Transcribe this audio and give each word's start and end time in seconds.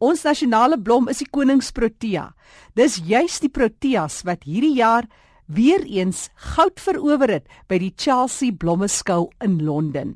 Ons 0.00 0.22
nasionale 0.24 0.78
blom 0.80 1.10
is 1.12 1.18
die 1.20 1.28
koningsprotea. 1.28 2.30
Dis 2.72 2.96
juis 3.04 3.36
die 3.42 3.50
proteas 3.52 4.22
wat 4.24 4.46
hierdie 4.48 4.78
jaar 4.78 5.04
weer 5.44 5.84
eens 5.84 6.30
goud 6.54 6.80
verower 6.80 7.28
het 7.28 7.50
by 7.68 7.76
die 7.82 7.92
Chelsea 7.92 8.54
Blommeskou 8.56 9.26
in 9.44 9.58
Londen. 9.60 10.14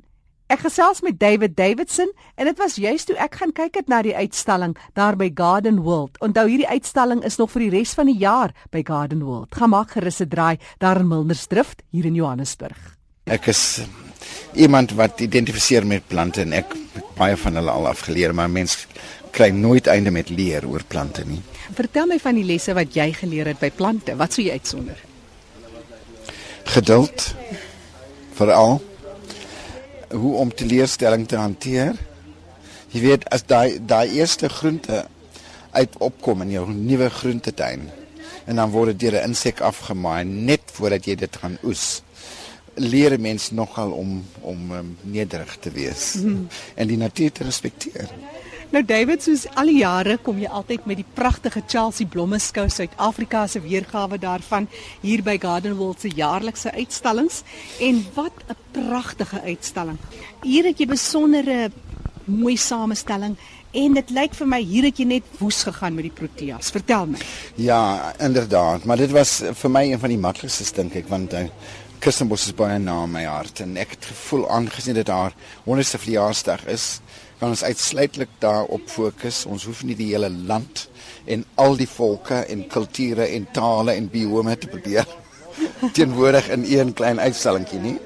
Ek 0.48 0.62
gesels 0.64 1.02
met 1.04 1.18
David 1.20 1.52
Davidson 1.58 2.08
en 2.40 2.48
dit 2.48 2.58
was 2.60 2.78
juist 2.80 3.10
toe 3.10 3.16
ek 3.20 3.36
gaan 3.42 3.52
kyk 3.52 3.76
het 3.76 3.92
na 3.92 4.00
die 4.06 4.14
uitstalling 4.16 4.72
daar 4.96 5.18
by 5.20 5.28
Garden 5.36 5.82
World. 5.84 6.16
Onthou 6.24 6.46
hierdie 6.48 6.68
uitstalling 6.68 7.20
is 7.24 7.36
nog 7.36 7.52
vir 7.52 7.66
die 7.66 7.72
res 7.76 7.92
van 7.98 8.08
die 8.08 8.16
jaar 8.20 8.54
by 8.72 8.80
Garden 8.88 9.20
World. 9.24 9.52
Gaan 9.52 9.74
maak 9.76 9.92
gerus 9.98 10.20
'n 10.20 10.28
draai 10.32 10.56
daar 10.80 11.00
in 11.00 11.08
Milnersdrift 11.08 11.82
hier 11.90 12.06
in 12.06 12.14
Johannesburg. 12.14 12.96
Ek 13.24 13.46
is 13.48 13.84
iemand 14.54 14.92
wat 14.92 15.20
identifiseer 15.20 15.86
met 15.86 16.08
plante 16.08 16.40
en 16.40 16.52
ek 16.52 16.72
baie 17.16 17.36
van 17.36 17.54
hulle 17.54 17.70
al 17.70 17.86
afgeleer, 17.86 18.34
maar 18.34 18.50
mens 18.50 18.86
kry 19.34 19.50
nooit 19.50 19.86
einde 19.90 20.12
met 20.14 20.30
leer 20.30 20.66
oor 20.68 20.84
plante 20.86 21.24
nie. 21.26 21.40
Vertel 21.74 22.06
my 22.06 22.18
van 22.22 22.38
die 22.38 22.46
lesse 22.46 22.74
wat 22.76 22.94
jy 22.94 23.10
geleer 23.16 23.50
het 23.50 23.60
by 23.62 23.70
plante. 23.74 24.14
Wat 24.16 24.36
sou 24.36 24.44
jy 24.44 24.54
uitsonder? 24.54 25.00
Geduld. 26.74 27.34
Veral 28.38 28.78
hoe 30.14 30.34
om 30.38 30.54
teleurstelling 30.54 31.26
te 31.28 31.40
hanteer. 31.40 31.98
Jy 32.94 33.02
weet 33.02 33.26
as 33.34 33.42
daai 33.50 33.80
daai 33.82 34.14
eerste 34.20 34.48
groente 34.48 35.04
uit 35.74 35.98
opkom 35.98 36.44
in 36.46 36.54
jou 36.54 36.64
nuwe 36.70 37.10
groentetuin 37.10 37.88
en 38.44 38.60
dan 38.60 38.70
word 38.70 38.92
dit 38.92 39.06
deur 39.06 39.20
'n 39.20 39.32
insek 39.32 39.60
afgemaai 39.60 40.24
net 40.24 40.62
voordat 40.76 41.06
jy 41.06 41.14
dit 41.14 41.36
gaan 41.36 41.58
oes. 41.64 42.02
Leer 42.74 43.18
mense 43.20 43.54
nogal 43.54 43.90
om 43.90 44.24
om 44.40 44.70
um, 44.72 44.96
nederig 45.02 45.56
te 45.60 45.70
wees 45.70 46.14
mm. 46.14 46.48
en 46.74 46.86
die 46.86 46.96
natuur 46.96 47.32
te 47.32 47.44
respekteer. 47.44 48.08
Nou 48.74 48.80
David, 48.82 49.22
soos 49.22 49.44
al 49.54 49.68
die 49.70 49.76
jare 49.84 50.16
kom 50.18 50.40
jy 50.42 50.48
altyd 50.50 50.86
met 50.90 50.98
die 50.98 51.06
pragtige 51.14 51.60
Chelsea 51.70 52.10
Blommeskou 52.10 52.64
Suid-Afrika 52.66 53.44
se 53.46 53.60
weergawe 53.62 54.16
daarvan 54.18 54.66
hier 54.98 55.20
by 55.22 55.36
Garden 55.38 55.76
World 55.78 56.02
se 56.02 56.10
jaarlikse 56.10 56.72
uitstallings 56.74 57.44
en 57.78 58.00
wat 58.16 58.34
'n 58.50 58.56
pragtige 58.74 59.40
uitstalling. 59.46 59.98
Hier 60.42 60.64
het 60.64 60.78
jy 60.78 60.86
besondere 60.86 61.70
mooi 62.24 62.56
samestelling 62.56 63.36
en 63.70 63.94
dit 63.94 64.10
lyk 64.10 64.34
vir 64.34 64.46
my 64.46 64.60
hier 64.60 64.84
het 64.84 64.98
jy 64.98 65.04
net 65.06 65.22
woes 65.38 65.62
gegaan 65.62 65.94
met 65.94 66.04
die 66.10 66.18
proteas. 66.26 66.70
Vertel 66.70 67.06
my. 67.06 67.18
Ja, 67.54 68.12
inderdaad, 68.18 68.84
maar 68.84 68.96
dit 68.96 69.10
was 69.10 69.42
vir 69.52 69.70
my 69.70 69.92
een 69.92 70.00
van 70.00 70.08
die 70.08 70.18
maklikstes 70.18 70.72
dink 70.72 70.94
ek 70.94 71.08
want 71.08 71.32
uh, 71.32 71.46
Kirstenbosch 72.00 72.46
is 72.46 72.54
baie 72.54 72.78
na 72.78 73.06
my 73.06 73.22
hart 73.24 73.60
en 73.60 73.76
ek 73.76 73.90
het 73.90 74.04
gevoel 74.04 74.50
aangesien 74.50 74.94
dit 74.94 75.08
haar 75.08 75.32
100ste 75.64 75.98
verjaarsdag 75.98 76.66
is 76.66 77.00
kan 77.38 77.48
ons 77.48 77.64
uitsluitlik 77.64 78.28
daarop 78.38 78.88
fokus. 78.88 79.44
Ons 79.46 79.64
hoef 79.64 79.82
nie 79.84 79.96
die 79.98 80.12
hele 80.12 80.30
land 80.30 80.88
en 81.24 81.44
al 81.60 81.76
die 81.76 81.88
volke 81.88 82.44
en 82.50 82.66
kulture 82.68 83.26
en 83.26 83.46
tale 83.52 83.96
en 83.98 84.08
biome 84.08 84.56
te 84.58 84.70
probeer 84.70 85.06
teenwoordig 85.96 86.48
in 86.54 86.64
een 86.68 86.92
klein 86.92 87.20
uitstallingkie 87.20 87.80
nie. 87.80 87.96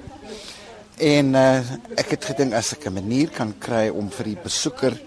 En 0.98 1.34
uh, 1.38 1.60
ek 1.94 2.16
het 2.16 2.24
gedink 2.32 2.56
as 2.58 2.72
ek 2.74 2.88
'n 2.88 2.98
manier 2.98 3.30
kan 3.30 3.54
kry 3.58 3.88
om 3.88 4.10
vir 4.10 4.34
die 4.34 4.40
besoeker 4.42 4.98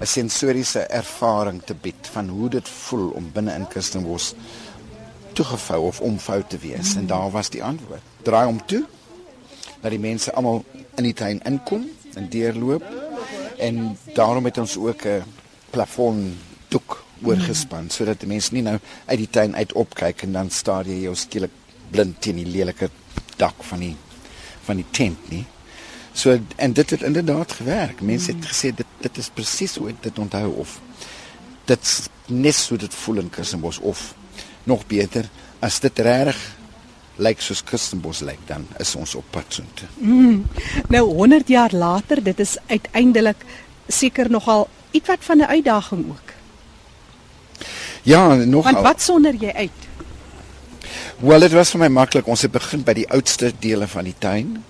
'n 0.00 0.06
sensoriese 0.06 0.80
ervaring 0.88 1.62
te 1.62 1.74
bied 1.74 2.08
van 2.12 2.28
hoe 2.28 2.48
dit 2.48 2.68
voel 2.68 3.10
om 3.10 3.30
binne 3.32 3.54
in 3.54 3.68
Kirstenbosch 3.68 4.32
toegevou 5.32 5.86
of 5.86 6.00
omvou 6.00 6.42
te 6.48 6.58
wees 6.58 6.94
en 6.96 7.06
daar 7.06 7.30
was 7.30 7.50
die 7.50 7.62
antwoord. 7.62 8.02
Draai 8.22 8.46
om 8.46 8.66
toe 8.66 8.84
dat 9.80 9.90
die 9.90 10.00
mense 10.00 10.32
almal 10.32 10.64
in 10.96 11.04
die 11.04 11.14
tuin 11.14 11.40
inkom 11.44 11.86
en 12.14 12.28
deurloop 12.28 12.84
en 13.60 13.96
daarom 14.14 14.44
het 14.44 14.58
ons 14.58 14.76
ook 14.76 15.04
'n 15.04 15.22
plafon 15.70 16.38
doek 16.68 17.04
oorgespan 17.22 17.82
mm. 17.82 17.90
sodat 17.90 18.26
mense 18.26 18.52
nie 18.54 18.62
nou 18.62 18.78
uit 19.06 19.18
die 19.18 19.30
tuin 19.30 19.56
uit 19.56 19.72
opkyk 19.72 20.22
en 20.22 20.32
dan 20.32 20.50
staar 20.50 20.86
jy 20.86 21.02
jou 21.02 21.14
skielik 21.14 21.50
blind 21.90 22.20
teen 22.20 22.36
die 22.36 22.46
lelike 22.46 22.90
dak 23.36 23.62
van 23.70 23.78
die 23.78 23.96
van 24.64 24.76
die 24.76 24.86
tent 24.90 25.30
nie. 25.30 25.44
So 26.12 26.38
en 26.56 26.72
dit 26.72 26.90
het 26.90 27.02
inderdaad 27.02 27.52
gewerk. 27.52 28.00
Mense 28.00 28.32
het 28.32 28.46
gesê 28.46 28.74
dit 28.74 28.86
dit 29.00 29.18
is 29.18 29.30
presies 29.34 29.76
hoe 29.76 29.94
dit 30.00 30.18
onthou 30.18 30.52
of 30.56 30.80
dit 31.64 32.10
net 32.26 32.54
so 32.54 32.76
dit 32.76 32.94
voel 32.94 33.22
in 33.24 33.30
Kirstenbos 33.30 33.78
of 33.78 34.14
nog 34.64 34.86
beter 34.86 35.28
as 35.58 35.80
dit 35.80 35.98
reg 35.98 36.38
lyk 37.16 37.40
soos 37.40 37.64
Kirstenbos 37.64 38.20
lyk 38.20 38.38
dan 38.46 38.66
is 38.78 38.94
ons 38.96 39.14
op 39.14 39.24
pad 39.30 39.44
soontoe. 39.48 39.88
Mm. 39.98 40.46
Nou 40.88 41.04
100 41.14 41.48
jaar 41.48 41.72
later, 41.72 42.22
dit 42.22 42.40
is 42.40 42.56
uiteindelik 42.66 43.44
seker 43.88 44.30
nogal 44.30 44.68
ietwat 44.90 45.18
van 45.20 45.38
'n 45.38 45.44
uitdaging 45.44 46.04
ook. 46.08 46.28
Ja, 48.02 48.34
nog 48.34 48.64
Want 48.64 48.80
wat 48.80 49.02
sonder 49.02 49.34
jy 49.34 49.52
uit? 49.52 49.78
Wel, 51.18 51.40
dit 51.40 51.52
was 51.52 51.70
vir 51.70 51.80
my 51.80 51.88
maklik. 51.88 52.26
Ons 52.26 52.42
het 52.42 52.52
begin 52.52 52.82
by 52.82 52.92
die 52.92 53.08
oudste 53.10 53.52
dele 53.58 53.88
van 53.88 54.04
die 54.04 54.14
tuin. 54.18 54.64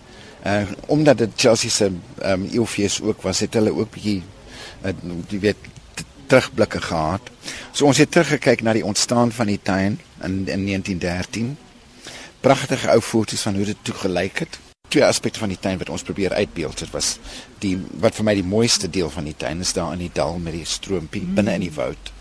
Uh 0.46 0.62
omdat 0.86 1.18
dit 1.18 1.30
Chelsea 1.36 1.70
se 1.70 1.92
ehm 2.18 2.32
um, 2.32 2.48
eeufees 2.52 3.00
ook 3.02 3.22
was, 3.22 3.40
het 3.40 3.54
hulle 3.54 3.74
ook 3.74 3.90
bietjie 3.90 4.22
uh, 4.84 4.92
jy 5.28 5.38
weet 5.38 5.56
terugblikke 6.26 6.80
gehad. 6.80 7.20
So 7.72 7.86
ons 7.86 7.98
het 7.98 8.10
teruggekyk 8.10 8.62
na 8.62 8.72
die 8.72 8.84
ontstaan 8.84 9.32
van 9.32 9.46
die 9.46 9.60
tuin 9.62 10.00
in 10.22 10.48
in 10.48 10.66
1913 10.66 11.56
pragtige 12.40 12.88
ou 12.90 13.00
foto's 13.00 13.42
van 13.46 13.54
hoe 13.54 13.64
dit 13.64 13.80
toe 13.82 13.94
gelyk 13.94 14.38
het. 14.44 14.58
Twee 14.88 15.04
aspekte 15.04 15.38
van 15.38 15.52
die 15.52 15.58
tuin 15.60 15.78
wat 15.78 15.88
ons 15.88 16.02
probeer 16.02 16.32
uitbeeld. 16.32 16.78
Dit 16.78 16.90
was 16.90 17.18
die 17.58 17.76
wat 18.02 18.16
vir 18.18 18.26
my 18.26 18.34
die 18.34 18.46
mooiste 18.46 18.90
deel 18.90 19.10
van 19.10 19.28
die 19.28 19.36
tuin 19.36 19.60
is 19.60 19.74
daar 19.76 19.92
in 19.92 20.06
die 20.06 20.14
dal 20.14 20.38
met 20.38 20.56
die 20.56 20.64
stroompie 20.64 21.22
mm. 21.22 21.34
binne 21.34 21.54
in 21.60 21.68
die 21.68 21.74
woud 21.76 22.16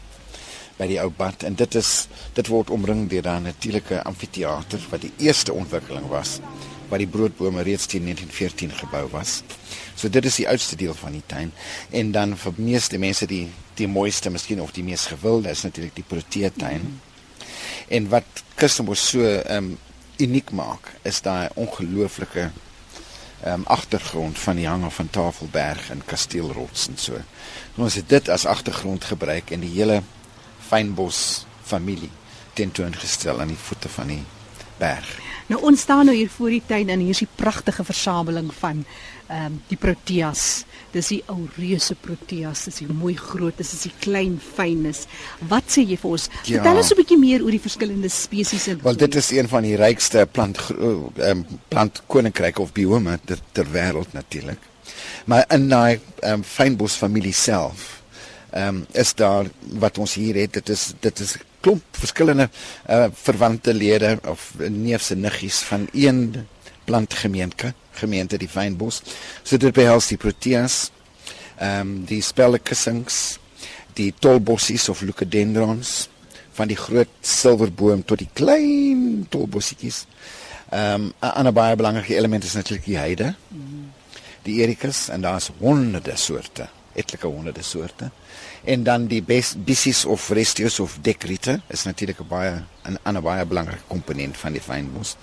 by 0.80 0.88
die 0.88 1.00
ou 1.02 1.09
bad 1.12 1.44
en 1.44 1.57
dit 1.59 1.75
is 1.75 2.07
dit 2.38 2.47
word 2.47 2.69
omring 2.72 3.07
deur 3.12 3.28
'n 3.28 3.44
natuurlike 3.44 4.03
amfitheater 4.03 4.85
wat 4.91 5.02
die 5.02 5.12
eerste 5.18 5.53
ontwikkeling 5.53 6.07
was 6.07 6.40
waar 6.90 7.00
die 7.00 7.07
broodbome 7.07 7.62
reeds 7.62 7.86
teen 7.86 8.03
1914 8.03 8.72
gebou 8.72 9.09
was. 9.12 9.44
So 9.96 10.09
dit 10.09 10.25
is 10.25 10.36
die 10.36 10.47
oudste 10.47 10.75
deel 10.75 10.94
van 10.94 11.12
die 11.12 11.24
tuin 11.25 11.51
en 11.91 12.12
dan 12.12 12.38
vir 12.38 12.53
meeste 12.57 12.97
mense 12.97 13.25
die 13.25 13.47
die 13.75 13.88
mooiste 13.88 14.30
miskien 14.30 14.62
of 14.62 14.72
die 14.72 14.84
mees 14.84 15.06
gewilde 15.06 15.50
is 15.50 15.62
natuurlik 15.62 15.96
die 15.96 16.07
Protea 16.07 16.50
tuin. 16.57 16.81
Mm. 16.81 17.00
En 17.88 18.09
wat 18.09 18.25
Kirstenbosch 18.56 19.09
so 19.12 19.22
ehm 19.24 19.57
um, 19.57 19.78
uniek 20.19 20.52
maak 20.52 20.94
is 21.02 21.22
daai 21.22 21.50
ongelooflike 21.53 22.50
ehm 23.40 23.53
um, 23.53 23.66
agtergrond 23.72 24.40
van 24.40 24.56
die 24.59 24.68
hange 24.68 24.90
van 24.91 25.09
Tafelberg 25.09 25.90
en 25.90 26.02
Kasteelrots 26.06 26.88
en 26.88 26.97
so. 26.97 27.22
Ons 27.75 27.96
het 27.96 28.09
dit 28.09 28.30
as 28.30 28.46
agtergrond 28.46 29.03
gebruik 29.03 29.52
en 29.56 29.63
die 29.63 29.72
hele 29.78 30.02
fynbos 30.68 31.46
familie 31.63 32.12
tentoongestel 32.53 33.40
aan 33.40 33.53
die 33.53 33.63
voete 33.69 33.90
van 33.90 34.12
die 34.12 34.24
berg. 34.80 35.10
Nou 35.50 35.62
ons 35.66 35.82
staan 35.82 36.06
nou 36.06 36.16
hier 36.16 36.30
voor 36.30 36.52
die 36.54 36.64
tuin 36.66 36.90
en 36.94 37.02
hier 37.02 37.16
is 37.16 37.24
die 37.24 37.36
pragtige 37.36 37.84
versameling 37.84 38.52
van 38.60 38.84
ehm 39.30 39.46
um, 39.46 39.58
die 39.70 39.78
proteas. 39.78 40.64
Dis 40.94 41.12
die 41.14 41.20
ou 41.30 41.44
reuse 41.58 41.94
proteas, 42.02 42.64
dis 42.66 42.80
die 42.82 42.88
mooi 42.90 43.14
groot, 43.18 43.58
dis 43.58 43.74
is 43.76 43.84
die 43.86 43.94
klein 44.02 44.40
fynnis. 44.42 45.04
Wat 45.52 45.70
sê 45.70 45.84
jy 45.86 45.98
vir 46.02 46.16
ons? 46.16 46.26
Ja. 46.44 46.58
Vertel 46.58 46.82
ons 46.82 46.92
'n 46.92 46.98
bietjie 46.98 47.20
meer 47.22 47.44
oor 47.46 47.54
die 47.54 47.62
verskillende 47.62 48.10
spesies 48.10 48.68
in. 48.68 48.80
Wel 48.84 48.98
dit 48.98 49.16
is 49.16 49.32
een 49.32 49.48
van 49.48 49.64
die 49.64 49.76
rykste 49.76 50.28
plant 50.32 50.58
ehm 50.70 51.30
um, 51.30 51.46
plant 51.68 52.02
koninkryke 52.08 52.62
of 52.62 52.74
biome 52.74 53.20
ter, 53.26 53.40
ter 53.52 53.66
wêreld 53.72 54.14
natuurlik. 54.14 54.60
Maar 55.26 55.46
in 55.50 55.70
daai 55.70 56.00
ehm 56.22 56.34
um, 56.34 56.44
fynbos 56.44 56.96
familie 56.96 57.34
self 57.34 58.02
ehm 58.52 58.68
um, 58.68 58.86
is 58.92 59.14
daar 59.14 59.46
wat 59.62 59.98
ons 59.98 60.14
hier 60.14 60.36
het, 60.36 60.54
dit 60.54 60.70
is 60.70 60.94
dit 61.00 61.20
is 61.20 61.38
klomp 61.62 61.84
verskillende 61.92 62.50
uh, 62.90 63.08
verwante 63.14 63.74
lede 63.74 64.20
of 64.28 64.53
neefse 64.58 65.16
niggies 65.16 65.59
van 65.68 65.88
een 65.94 66.47
plantgemeente 66.86 67.74
gemeente 68.00 68.38
die 68.40 68.50
fynbos. 68.50 69.02
So 69.44 69.59
dit 69.59 69.75
behels 69.75 70.09
die 70.12 70.19
proteas, 70.22 70.90
ehm 71.59 71.81
um, 71.81 71.92
die 72.08 72.22
spelkussings, 72.24 73.40
die 73.98 74.14
tolbossies 74.24 74.88
of 74.90 75.04
leucadendrons 75.04 76.07
van 76.56 76.72
die 76.72 76.78
groot 76.80 77.12
silverboom 77.22 78.06
tot 78.07 78.24
die 78.24 78.30
klein 78.34 79.25
tolbossietjies. 79.31 80.06
Ehm 80.72 81.10
um, 81.10 81.13
'n 81.19 81.36
ander 81.36 81.54
baie 81.54 81.75
belangrike 81.75 82.16
element 82.16 82.44
is 82.44 82.56
natuurlik 82.56 82.86
die 82.86 82.98
heide. 82.98 83.36
Die 84.48 84.62
ericas 84.63 85.10
en 85.10 85.22
daar's 85.22 85.50
honderde 85.60 86.16
soorte, 86.16 86.69
etlike 86.94 87.27
honderde 87.27 87.63
soorte 87.63 88.12
en 88.63 88.83
dan 88.83 89.07
die 89.07 89.21
bissies 89.56 90.06
of 90.06 90.30
restius 90.30 90.80
of 90.80 90.97
dekrite 91.01 91.59
is 91.68 91.83
natuurlik 91.83 92.19
'n 92.19 92.27
baie 92.27 92.63
'n 92.83 92.97
ander 93.03 93.21
baie 93.21 93.45
belangrike 93.45 93.83
komponent 93.88 94.38
van 94.38 94.51
die 94.51 94.62
fynbos. 94.62 95.15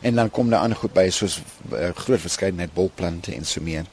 En 0.00 0.14
dan 0.14 0.30
kom 0.30 0.50
daar 0.50 0.60
ander 0.60 0.78
goed 0.78 0.92
by 0.92 1.08
soos 1.10 1.40
uh, 1.72 1.90
groot 1.94 2.20
verskeidenheid 2.20 2.72
bolplante 2.74 3.34
en 3.34 3.44
so 3.44 3.60
meer. 3.60 3.84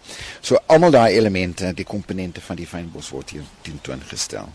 So 0.42 0.58
almal 0.66 0.92
daai 0.92 1.16
elemente, 1.18 1.74
die 1.74 1.86
komponente 1.86 2.42
van 2.42 2.56
die 2.56 2.68
fynbos 2.68 3.10
word 3.10 3.30
hier 3.30 3.44
tentoongestel. 3.62 4.50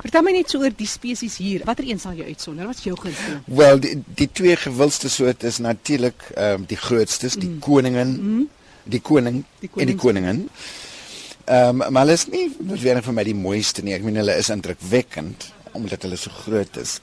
Vertel 0.00 0.22
my 0.22 0.32
net 0.32 0.50
so 0.50 0.58
oor 0.58 0.74
die 0.74 0.88
spesies 0.90 1.36
hier. 1.36 1.62
Watter 1.64 1.86
een 1.86 2.00
sal 2.02 2.16
jy 2.18 2.24
uitsonder? 2.24 2.66
Wat 2.66 2.80
is 2.80 2.86
jou 2.88 2.96
gunsteling? 2.98 3.42
Wel, 3.46 3.80
die, 3.80 4.02
die 4.06 4.28
twee 4.32 4.56
gewildste 4.56 5.08
soorte 5.08 5.46
is 5.46 5.58
natuurlik 5.58 6.26
ehm 6.34 6.60
um, 6.60 6.64
die 6.66 6.76
grootstes, 6.76 7.38
die 7.38 7.48
mm. 7.48 7.58
koningin, 7.58 8.16
mm. 8.22 8.48
die 8.84 9.00
koning, 9.00 9.44
die 9.60 9.68
koning 9.68 9.86
en 9.88 9.92
die 9.92 10.00
koningin. 10.02 10.42
Ehm 11.44 11.82
um, 11.82 11.92
maar 11.92 12.06
hulle 12.06 12.16
is 12.16 12.26
nie 12.32 12.46
noodwendig 12.58 13.04
vir 13.04 13.16
my 13.16 13.24
die 13.26 13.36
mooiste 13.36 13.82
nie. 13.84 13.92
Ek 13.96 14.04
meen 14.04 14.16
hulle 14.16 14.36
is 14.40 14.48
indrukwekkend 14.48 15.50
omdat 15.76 16.06
hulle 16.06 16.16
so 16.16 16.30
groot 16.30 16.76
is. 16.80 17.00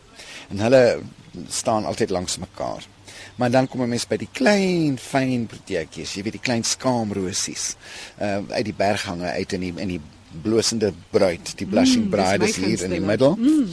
En 0.49 0.63
hulle 0.65 1.01
staan 1.47 1.85
altyd 1.85 2.09
langs 2.09 2.37
mekaar. 2.41 2.87
Maar 3.35 3.51
dan 3.51 3.67
kom 3.67 3.81
'n 3.81 3.89
mens 3.89 4.07
by 4.07 4.17
die 4.17 4.29
klein 4.31 4.97
fyn 4.97 5.45
proteetjies, 5.45 6.13
jy 6.13 6.23
weet 6.23 6.39
die 6.39 6.47
klein 6.47 6.63
skaamrosies. 6.63 7.75
Ehm 8.17 8.49
uh, 8.49 8.55
uit 8.55 8.65
die 8.65 8.73
berghange 8.73 9.29
uit 9.29 9.53
in 9.53 9.59
die 9.59 9.73
in 9.75 9.87
die 9.87 10.01
blosende 10.41 10.93
bruid, 11.09 11.53
die 11.57 11.67
blushing 11.67 12.05
mm, 12.05 12.09
bride 12.09 12.47
is 12.47 12.55
hier 12.55 12.83
in 12.83 12.89
die 12.89 13.01
middel. 13.01 13.35
Mm. 13.35 13.67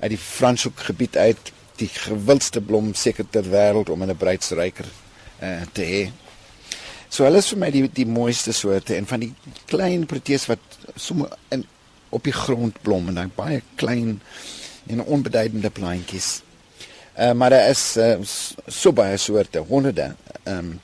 Uit 0.00 0.10
die 0.10 0.18
Franshoek 0.18 0.78
gebied 0.78 1.16
uit, 1.16 1.52
die 1.76 1.88
gewildste 1.88 2.60
blom 2.60 2.94
seker 2.94 3.24
ter 3.30 3.44
wêreld 3.44 3.88
om 3.88 4.02
in 4.02 4.10
'n 4.10 4.16
bruidsryker 4.16 4.88
uh, 5.42 5.62
te 5.72 5.82
hê. 5.82 6.02
So 7.10 7.26
hulle 7.26 7.42
is 7.42 7.50
vir 7.50 7.58
my 7.58 7.70
die 7.74 7.88
die 7.90 8.06
mooiste 8.06 8.52
soorte 8.54 8.94
en 8.94 9.08
van 9.10 9.24
die 9.24 9.32
klein 9.70 10.06
protees 10.10 10.46
wat 10.50 10.78
sommer 10.94 11.32
in 11.50 11.64
op 12.14 12.24
die 12.26 12.34
grond 12.34 12.78
blom 12.82 13.10
en 13.10 13.18
dan 13.18 13.32
baie 13.34 13.62
klein 13.78 14.20
en 14.90 15.02
onbeduidende 15.02 15.70
plantjies. 15.70 16.40
Uh, 17.18 17.32
maar 17.32 17.50
daar 17.50 17.68
is 17.70 17.82
uh, 17.98 18.14
so 18.22 18.92
baie 18.92 19.16
soorte, 19.18 19.58
honderde. 19.58 20.14
Ehm 20.44 20.58
um, 20.58 20.80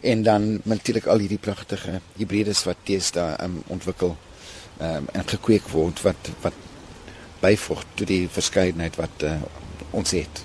en 0.00 0.22
dan 0.22 0.60
natuurlik 0.62 1.06
al 1.06 1.18
hierdie 1.18 1.38
pragtige 1.38 1.98
hibrides 2.16 2.62
wat 2.64 2.76
teesta 2.88 3.36
um, 3.44 3.58
ontwikkel 3.68 4.14
um, 4.80 5.08
en 5.12 5.26
gekweek 5.28 5.68
word 5.68 6.00
wat 6.02 6.30
wat 6.40 6.56
byvoeg 7.40 7.82
tot 7.94 8.08
die 8.08 8.28
verskeidenheid 8.28 8.96
wat 8.96 9.24
uh, 9.28 9.34
ons 9.90 10.14
het. 10.16 10.44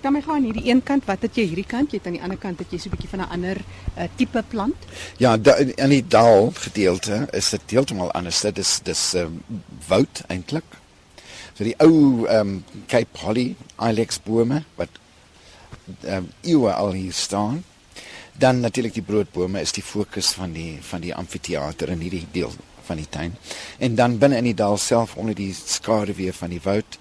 Dan 0.00 0.12
my 0.12 0.20
gaan 0.22 0.34
aan 0.34 0.46
hierdie 0.48 0.70
een 0.70 0.82
kant, 0.82 1.04
wat 1.04 1.22
het 1.22 1.36
jy 1.38 1.44
hierdie 1.46 1.66
kant? 1.66 1.92
Jy 1.92 1.98
het 2.00 2.06
aan 2.08 2.16
die 2.16 2.22
ander 2.22 2.38
kant 2.40 2.58
het 2.58 2.70
jy 2.72 2.78
so 2.78 2.88
'n 2.88 2.94
bietjie 2.96 3.08
van 3.08 3.20
'n 3.20 3.30
ander 3.36 3.56
uh, 3.98 4.04
tipe 4.16 4.42
plant? 4.48 4.76
Ja, 5.18 5.38
in 5.76 5.88
die 5.88 6.06
daal 6.06 6.50
gedeelte 6.54 7.28
is 7.32 7.50
dit 7.50 7.70
heeltemal 7.70 8.10
anders. 8.12 8.40
Dit 8.40 8.58
is 8.58 8.80
dis 8.82 9.14
um, 9.14 9.42
woud 9.88 10.22
eintlik. 10.26 10.64
So 11.54 11.64
die 11.64 11.78
ou 11.78 12.26
ehm 12.26 12.40
um, 12.40 12.64
Cape 12.86 13.18
Holly 13.18 13.54
Ilex 13.78 14.18
bome 14.22 14.64
wat 14.74 14.88
ehm 16.02 16.16
um, 16.16 16.28
eeue 16.42 16.72
al 16.72 16.92
hier 16.92 17.12
staan. 17.12 17.64
Dan 18.32 18.60
natuurlik 18.60 18.94
die 18.94 19.02
broodbome 19.02 19.60
is 19.60 19.72
die 19.72 19.82
fokus 19.82 20.32
van 20.34 20.52
die 20.52 20.78
van 20.80 21.00
die 21.00 21.14
amfitheater 21.14 21.88
in 21.88 22.00
hierdie 22.00 22.26
deel 22.32 22.52
van 22.84 22.96
die 22.96 23.08
tuin. 23.08 23.36
En 23.78 23.94
dan 23.94 24.18
binne 24.18 24.36
in 24.36 24.44
die 24.44 24.54
dal 24.54 24.76
self 24.76 25.16
onder 25.16 25.34
die 25.34 25.54
skaduwee 25.54 26.32
van 26.32 26.50
die 26.50 26.60
woud 26.62 26.98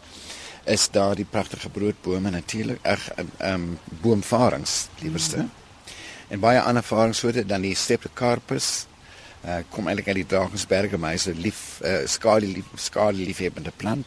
is 0.63 0.89
daar 0.91 1.15
die 1.15 1.25
pragtige 1.25 1.69
broodbome 1.69 2.29
natuurlik, 2.29 2.79
ag 2.85 3.09
ehm 3.13 3.27
um, 3.53 3.79
boomvarings 4.01 4.87
liewerste. 4.99 5.37
Mm 5.37 5.41
-hmm. 5.41 5.61
En 6.27 6.39
baie 6.39 6.61
ander 6.61 6.83
varingssoorte 6.83 7.45
dan 7.45 7.61
die 7.61 7.75
Streptocarpus 7.75 8.85
uh 9.45 9.59
kom 9.69 9.87
eintlik 9.87 10.07
uit 10.07 10.15
die 10.15 10.25
Drakensberge, 10.25 10.97
maar 10.97 11.13
is 11.13 11.27
'n 11.27 11.41
lief 11.41 11.79
uh, 11.83 12.05
skadu 12.05 12.47
lief 12.47 12.65
skadu 12.75 13.25
liefhebende 13.25 13.71
plant. 13.75 14.05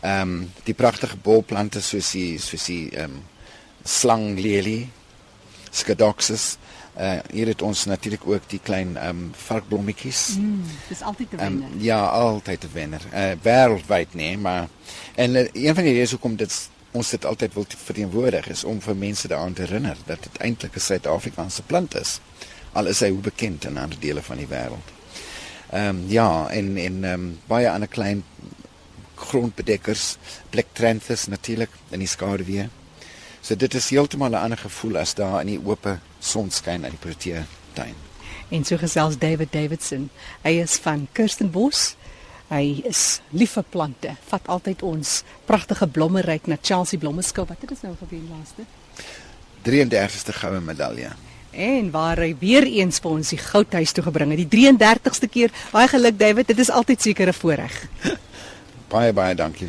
Ehm 0.00 0.20
um, 0.20 0.52
die 0.64 0.74
pragtige 0.74 1.16
bolplante 1.16 1.80
soos 1.82 2.10
die 2.10 2.38
soos 2.38 2.64
die 2.64 2.90
ehm 2.90 3.04
um, 3.04 3.24
slanglelie, 3.84 4.88
Scadoxus 5.78 6.56
Uh 6.98 7.18
hier 7.30 7.46
het 7.46 7.62
ons 7.62 7.84
natuurlik 7.84 8.26
ook 8.26 8.48
die 8.50 8.58
klein 8.58 8.96
ehm 8.96 9.08
um, 9.08 9.30
varkblommetjies. 9.36 10.22
Mm, 10.38 10.62
dis 10.88 11.02
altyd 11.02 11.30
te 11.30 11.36
wen. 11.36 11.62
Um, 11.62 11.80
ja, 11.80 12.06
altyd 12.06 12.60
te 12.60 12.68
wen. 12.72 12.92
Uh 12.92 13.30
wêreldwyd 13.42 14.14
nê, 14.14 14.16
nee, 14.16 14.38
maar 14.38 14.66
en 15.14 15.34
uh, 15.34 15.46
een 15.52 15.74
van 15.74 15.84
die 15.84 15.92
redes 15.92 16.10
hoekom 16.10 16.36
dit 16.36 16.56
ons 16.90 17.10
dit 17.10 17.24
altyd 17.24 17.54
wil 17.54 17.66
verteenwoordig 17.68 18.48
is 18.48 18.64
om 18.64 18.80
vir 18.80 18.96
mense 18.96 19.28
daaraan 19.28 19.52
te 19.52 19.62
herinner 19.62 19.96
dat 20.06 20.22
dit 20.22 20.40
eintlik 20.42 20.74
'n 20.74 20.80
Suid-Afrikaanse 20.80 21.62
plant 21.62 21.94
is. 21.94 22.18
Al 22.72 22.86
is 22.86 23.00
hy 23.00 23.10
hoe 23.10 23.22
bekend 23.22 23.64
in 23.64 23.78
ander 23.78 24.00
dele 24.00 24.22
van 24.22 24.36
die 24.36 24.50
wêreld. 24.50 24.90
Ehm 25.70 25.88
um, 25.88 26.04
ja, 26.08 26.48
en 26.50 26.76
en 26.76 27.04
ehm 27.04 27.14
um, 27.14 27.38
baie 27.46 27.70
ander 27.70 27.88
klein 27.88 28.24
grondbedekkers, 29.14 30.16
Plectranthus 30.50 31.26
natuurlik 31.26 31.70
in 31.90 31.98
die 31.98 32.08
skaduwee. 32.08 32.68
So 33.40 33.56
dit 33.56 33.74
is 33.74 33.90
heeltemal 33.90 34.30
'n 34.30 34.34
ander 34.34 34.58
gevoel 34.58 34.98
as 34.98 35.14
daar 35.14 35.40
in 35.40 35.46
die 35.46 35.60
oop 35.64 35.98
sonskyn 36.18 36.84
uit 36.84 36.90
die 36.90 37.00
Protea 37.00 37.46
tuin. 37.72 37.94
En 38.48 38.64
so 38.64 38.76
gesels 38.76 39.18
David 39.18 39.52
Davidson. 39.52 40.10
Hy 40.42 40.60
is 40.62 40.76
van 40.76 41.08
Kirstenbos. 41.12 41.96
Hy 42.48 42.82
is 42.88 43.20
lief 43.30 43.58
vir 43.58 43.64
plante. 43.68 44.14
Vat 44.30 44.46
altyd 44.48 44.82
ons 44.82 45.22
pragtige 45.44 45.86
blomme 45.86 46.20
ryk 46.24 46.46
na 46.46 46.56
Chelsea 46.62 46.98
Blommeskou. 46.98 47.44
Wat 47.48 47.60
het 47.60 47.70
ons 47.70 47.82
nou 47.84 47.94
gewen 48.00 48.28
laaste? 48.32 48.64
33ste 49.68 50.32
goue 50.32 50.60
medalje. 50.60 51.10
En 51.50 51.90
waar 51.90 52.16
hy 52.16 52.32
weer 52.40 52.64
eens 52.64 53.00
vir 53.04 53.10
ons 53.10 53.34
die 53.34 53.40
goudhuis 53.40 53.92
toe 53.92 54.04
gebring 54.04 54.32
het. 54.32 54.48
Die 54.48 54.72
33ste 54.72 55.28
keer. 55.28 55.52
Baie 55.72 55.88
geluk 55.88 56.18
David. 56.18 56.48
Dit 56.48 56.58
is 56.58 56.70
altyd 56.70 57.02
seker 57.02 57.28
'n 57.28 57.36
voorreg. 57.36 57.88
baie 58.94 59.12
baie 59.12 59.34
dankie. 59.34 59.68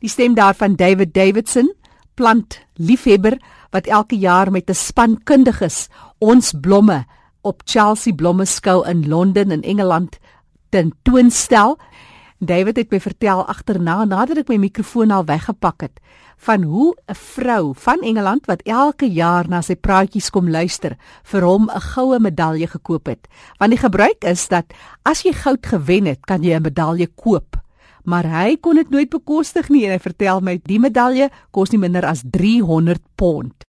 Die 0.00 0.10
stem 0.10 0.34
daarvan 0.34 0.74
David 0.74 1.14
Davidson 1.14 1.74
plant 2.18 2.58
liefhebber 2.74 3.38
wat 3.70 3.86
elke 3.86 4.16
jaar 4.18 4.50
met 4.50 4.70
'n 4.70 4.74
span 4.74 5.18
kundiges 5.24 5.88
ons 6.18 6.52
blomme 6.60 7.06
op 7.40 7.62
Chelsea 7.64 8.14
Blommeskou 8.14 8.88
in 8.88 9.08
Londen 9.08 9.50
in 9.50 9.62
Engeland 9.62 10.18
tentoonstel. 10.68 11.78
David 12.38 12.76
het 12.76 12.90
my 12.90 13.00
vertel 13.00 13.46
agterna 13.46 14.04
nadat 14.04 14.38
ek 14.38 14.48
my 14.48 14.56
mikrofoon 14.56 15.10
al 15.10 15.24
weggepak 15.24 15.80
het 15.80 16.00
van 16.38 16.62
hoe 16.62 16.94
'n 17.06 17.14
vrou 17.14 17.72
van 17.74 18.00
Engeland 18.00 18.46
wat 18.46 18.62
elke 18.62 19.06
jaar 19.06 19.48
na 19.48 19.60
sy 19.60 19.74
praatjies 19.74 20.30
kom 20.30 20.50
luister 20.50 20.96
vir 21.22 21.42
hom 21.42 21.70
'n 21.70 21.80
goue 21.80 22.18
medalje 22.18 22.66
gekoop 22.66 23.06
het. 23.06 23.28
Want 23.58 23.70
die 23.70 23.80
gebruik 23.80 24.24
is 24.24 24.48
dat 24.48 24.64
as 25.02 25.22
jy 25.22 25.32
goud 25.32 25.66
gewen 25.66 26.06
het, 26.06 26.26
kan 26.26 26.42
jy 26.42 26.54
'n 26.54 26.62
medalje 26.62 27.06
koop 27.06 27.57
maar 28.08 28.26
hy 28.32 28.56
kon 28.60 28.78
dit 28.80 28.90
nooit 28.90 29.10
bekostig 29.12 29.68
nie 29.72 29.84
en 29.86 29.96
hy 29.96 30.00
vertel 30.02 30.40
my 30.44 30.56
die 30.64 30.80
medalje 30.80 31.28
kos 31.52 31.74
nie 31.74 31.82
minder 31.82 32.06
as 32.08 32.24
300 32.24 33.02
pond. 33.20 33.66